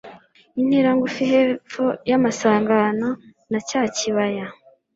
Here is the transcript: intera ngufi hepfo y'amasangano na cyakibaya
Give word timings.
intera 0.61 0.89
ngufi 0.97 1.23
hepfo 1.31 1.85
y'amasangano 2.09 3.09
na 3.51 3.59
cyakibaya 3.67 4.45